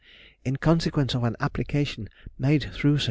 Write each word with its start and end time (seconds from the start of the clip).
In 0.43 0.55
consequence 0.55 1.13
of 1.13 1.23
an 1.23 1.35
application 1.39 2.09
made 2.39 2.63
through 2.73 2.97
Sir 2.97 2.99
J. 2.99 2.99